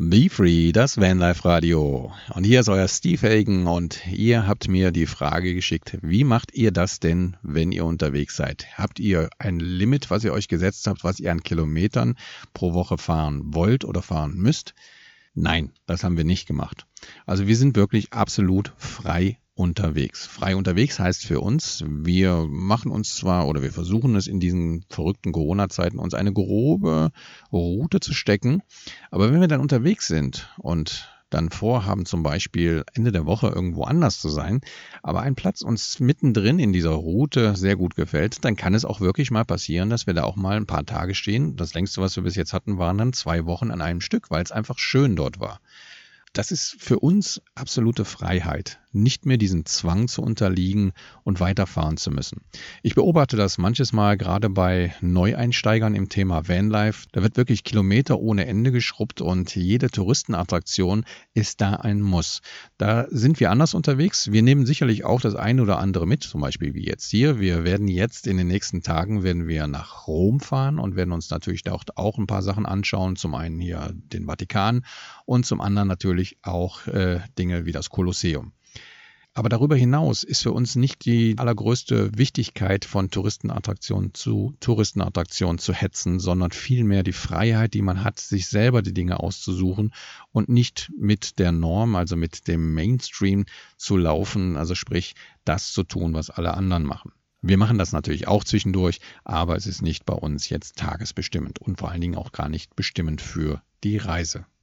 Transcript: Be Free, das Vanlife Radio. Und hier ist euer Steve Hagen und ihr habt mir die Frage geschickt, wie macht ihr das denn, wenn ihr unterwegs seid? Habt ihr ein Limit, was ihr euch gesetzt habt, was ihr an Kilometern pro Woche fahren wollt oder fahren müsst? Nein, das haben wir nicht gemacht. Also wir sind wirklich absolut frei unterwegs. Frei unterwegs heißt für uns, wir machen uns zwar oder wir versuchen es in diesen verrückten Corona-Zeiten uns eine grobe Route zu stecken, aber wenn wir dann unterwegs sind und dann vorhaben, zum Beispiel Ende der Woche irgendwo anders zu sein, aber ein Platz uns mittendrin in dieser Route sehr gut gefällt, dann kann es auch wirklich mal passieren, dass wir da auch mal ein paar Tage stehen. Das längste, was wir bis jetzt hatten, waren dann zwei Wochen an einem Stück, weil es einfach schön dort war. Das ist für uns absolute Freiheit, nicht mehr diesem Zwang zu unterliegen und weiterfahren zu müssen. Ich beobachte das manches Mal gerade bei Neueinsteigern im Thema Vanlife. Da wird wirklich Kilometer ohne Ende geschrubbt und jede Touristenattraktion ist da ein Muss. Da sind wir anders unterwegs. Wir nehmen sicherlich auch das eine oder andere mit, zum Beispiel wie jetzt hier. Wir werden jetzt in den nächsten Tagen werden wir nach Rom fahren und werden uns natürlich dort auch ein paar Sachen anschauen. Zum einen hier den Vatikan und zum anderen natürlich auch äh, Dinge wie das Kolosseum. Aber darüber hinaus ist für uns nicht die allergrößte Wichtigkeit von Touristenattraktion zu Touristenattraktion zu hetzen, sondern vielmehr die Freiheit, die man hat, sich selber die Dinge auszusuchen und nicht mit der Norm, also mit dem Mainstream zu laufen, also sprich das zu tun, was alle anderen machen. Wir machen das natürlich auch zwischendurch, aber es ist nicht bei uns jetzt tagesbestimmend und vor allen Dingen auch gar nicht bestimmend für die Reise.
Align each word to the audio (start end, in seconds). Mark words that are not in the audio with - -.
Be 0.00 0.28
Free, 0.30 0.70
das 0.70 0.96
Vanlife 0.96 1.44
Radio. 1.44 2.12
Und 2.32 2.44
hier 2.44 2.60
ist 2.60 2.68
euer 2.68 2.86
Steve 2.86 3.28
Hagen 3.28 3.66
und 3.66 4.06
ihr 4.06 4.46
habt 4.46 4.68
mir 4.68 4.92
die 4.92 5.06
Frage 5.06 5.54
geschickt, 5.54 5.98
wie 6.02 6.22
macht 6.22 6.54
ihr 6.54 6.70
das 6.70 7.00
denn, 7.00 7.36
wenn 7.42 7.72
ihr 7.72 7.84
unterwegs 7.84 8.36
seid? 8.36 8.68
Habt 8.78 9.00
ihr 9.00 9.28
ein 9.38 9.58
Limit, 9.58 10.08
was 10.08 10.22
ihr 10.22 10.32
euch 10.32 10.46
gesetzt 10.46 10.86
habt, 10.86 11.02
was 11.02 11.18
ihr 11.18 11.32
an 11.32 11.42
Kilometern 11.42 12.14
pro 12.54 12.74
Woche 12.74 12.96
fahren 12.96 13.52
wollt 13.54 13.84
oder 13.84 14.00
fahren 14.00 14.36
müsst? 14.36 14.76
Nein, 15.34 15.72
das 15.86 16.04
haben 16.04 16.16
wir 16.16 16.22
nicht 16.22 16.46
gemacht. 16.46 16.86
Also 17.26 17.48
wir 17.48 17.56
sind 17.56 17.74
wirklich 17.74 18.12
absolut 18.12 18.72
frei 18.76 19.36
unterwegs. 19.58 20.24
Frei 20.24 20.54
unterwegs 20.54 21.00
heißt 21.00 21.26
für 21.26 21.40
uns, 21.40 21.84
wir 21.84 22.46
machen 22.48 22.92
uns 22.92 23.16
zwar 23.16 23.48
oder 23.48 23.60
wir 23.60 23.72
versuchen 23.72 24.14
es 24.14 24.28
in 24.28 24.38
diesen 24.38 24.84
verrückten 24.88 25.32
Corona-Zeiten 25.32 25.98
uns 25.98 26.14
eine 26.14 26.32
grobe 26.32 27.10
Route 27.52 27.98
zu 27.98 28.14
stecken, 28.14 28.62
aber 29.10 29.32
wenn 29.32 29.40
wir 29.40 29.48
dann 29.48 29.60
unterwegs 29.60 30.06
sind 30.06 30.48
und 30.58 31.08
dann 31.28 31.50
vorhaben, 31.50 32.06
zum 32.06 32.22
Beispiel 32.22 32.84
Ende 32.94 33.10
der 33.10 33.26
Woche 33.26 33.48
irgendwo 33.48 33.82
anders 33.82 34.20
zu 34.20 34.28
sein, 34.28 34.60
aber 35.02 35.22
ein 35.22 35.34
Platz 35.34 35.62
uns 35.62 35.98
mittendrin 35.98 36.60
in 36.60 36.72
dieser 36.72 36.90
Route 36.90 37.56
sehr 37.56 37.74
gut 37.74 37.96
gefällt, 37.96 38.44
dann 38.44 38.54
kann 38.54 38.74
es 38.74 38.84
auch 38.84 39.00
wirklich 39.00 39.32
mal 39.32 39.44
passieren, 39.44 39.90
dass 39.90 40.06
wir 40.06 40.14
da 40.14 40.22
auch 40.22 40.36
mal 40.36 40.56
ein 40.56 40.66
paar 40.66 40.86
Tage 40.86 41.16
stehen. 41.16 41.56
Das 41.56 41.74
längste, 41.74 42.00
was 42.00 42.14
wir 42.14 42.22
bis 42.22 42.36
jetzt 42.36 42.52
hatten, 42.52 42.78
waren 42.78 42.96
dann 42.96 43.12
zwei 43.12 43.44
Wochen 43.44 43.72
an 43.72 43.82
einem 43.82 44.00
Stück, 44.00 44.30
weil 44.30 44.42
es 44.42 44.52
einfach 44.52 44.78
schön 44.78 45.16
dort 45.16 45.40
war. 45.40 45.60
Das 46.32 46.50
ist 46.50 46.76
für 46.78 46.98
uns 46.98 47.42
absolute 47.54 48.04
Freiheit, 48.04 48.78
nicht 49.02 49.26
mehr 49.26 49.36
diesem 49.36 49.64
Zwang 49.64 50.08
zu 50.08 50.22
unterliegen 50.22 50.92
und 51.24 51.40
weiterfahren 51.40 51.96
zu 51.96 52.10
müssen. 52.10 52.42
Ich 52.82 52.94
beobachte 52.94 53.36
das 53.36 53.58
manches 53.58 53.92
Mal 53.92 54.16
gerade 54.16 54.50
bei 54.50 54.94
Neueinsteigern 55.00 55.94
im 55.94 56.08
Thema 56.08 56.48
Vanlife. 56.48 57.06
Da 57.12 57.22
wird 57.22 57.36
wirklich 57.36 57.64
Kilometer 57.64 58.18
ohne 58.18 58.46
Ende 58.46 58.72
geschrubbt 58.72 59.20
und 59.20 59.54
jede 59.54 59.90
Touristenattraktion 59.90 61.04
ist 61.34 61.60
da 61.60 61.74
ein 61.74 62.00
Muss. 62.00 62.40
Da 62.76 63.06
sind 63.10 63.40
wir 63.40 63.50
anders 63.50 63.74
unterwegs. 63.74 64.32
Wir 64.32 64.42
nehmen 64.42 64.66
sicherlich 64.66 65.04
auch 65.04 65.20
das 65.20 65.34
eine 65.34 65.62
oder 65.62 65.78
andere 65.78 66.06
mit, 66.06 66.22
zum 66.22 66.40
Beispiel 66.40 66.74
wie 66.74 66.86
jetzt 66.86 67.10
hier. 67.10 67.40
Wir 67.40 67.64
werden 67.64 67.88
jetzt 67.88 68.26
in 68.26 68.36
den 68.36 68.48
nächsten 68.48 68.82
Tagen 68.82 69.22
werden 69.22 69.48
wir 69.48 69.66
nach 69.66 70.06
Rom 70.06 70.40
fahren 70.40 70.78
und 70.78 70.96
werden 70.96 71.12
uns 71.12 71.30
natürlich 71.30 71.62
dort 71.62 71.96
auch 71.96 72.18
ein 72.18 72.26
paar 72.26 72.42
Sachen 72.42 72.66
anschauen. 72.66 73.16
Zum 73.16 73.34
einen 73.34 73.60
hier 73.60 73.92
den 73.94 74.26
Vatikan 74.26 74.84
und 75.24 75.46
zum 75.46 75.60
anderen 75.60 75.88
natürlich 75.88 76.38
auch 76.42 76.86
äh, 76.86 77.20
Dinge 77.38 77.66
wie 77.66 77.72
das 77.72 77.90
Kolosseum. 77.90 78.52
Aber 79.38 79.48
darüber 79.48 79.76
hinaus 79.76 80.24
ist 80.24 80.42
für 80.42 80.50
uns 80.50 80.74
nicht 80.74 81.04
die 81.04 81.38
allergrößte 81.38 82.10
Wichtigkeit 82.18 82.84
von 82.84 83.08
Touristenattraktion 83.08 84.12
zu 84.12 84.56
Touristenattraktion 84.58 85.58
zu 85.58 85.72
hetzen, 85.72 86.18
sondern 86.18 86.50
vielmehr 86.50 87.04
die 87.04 87.12
Freiheit, 87.12 87.72
die 87.74 87.82
man 87.82 88.02
hat, 88.02 88.18
sich 88.18 88.48
selber 88.48 88.82
die 88.82 88.92
Dinge 88.92 89.20
auszusuchen 89.20 89.94
und 90.32 90.48
nicht 90.48 90.90
mit 90.98 91.38
der 91.38 91.52
Norm, 91.52 91.94
also 91.94 92.16
mit 92.16 92.48
dem 92.48 92.74
Mainstream 92.74 93.46
zu 93.76 93.96
laufen, 93.96 94.56
also 94.56 94.74
sprich 94.74 95.14
das 95.44 95.72
zu 95.72 95.84
tun, 95.84 96.14
was 96.14 96.30
alle 96.30 96.54
anderen 96.54 96.82
machen. 96.82 97.12
Wir 97.40 97.58
machen 97.58 97.78
das 97.78 97.92
natürlich 97.92 98.26
auch 98.26 98.42
zwischendurch, 98.42 98.98
aber 99.22 99.54
es 99.54 99.68
ist 99.68 99.82
nicht 99.82 100.04
bei 100.04 100.14
uns 100.14 100.48
jetzt 100.48 100.78
tagesbestimmend 100.78 101.60
und 101.60 101.78
vor 101.78 101.92
allen 101.92 102.00
Dingen 102.00 102.16
auch 102.16 102.32
gar 102.32 102.48
nicht 102.48 102.74
bestimmend 102.74 103.20
für 103.20 103.62
die 103.84 103.98
Reise. 103.98 104.46